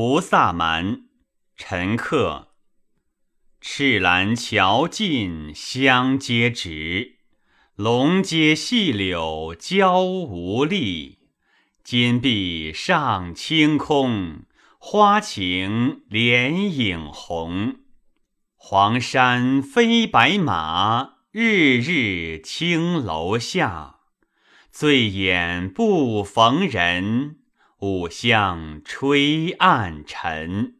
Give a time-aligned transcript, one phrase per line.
[0.00, 0.96] 菩萨蛮·
[1.56, 2.50] 陈克。
[3.60, 7.16] 赤兰桥尽香阶直，
[7.74, 11.18] 龙街细柳娇无力。
[11.82, 14.44] 金碧上清空，
[14.78, 17.78] 花晴莲影红。
[18.54, 23.96] 黄山飞白马，日日青楼下。
[24.70, 27.38] 醉眼不逢人，
[27.80, 30.77] 五香吹暗沉。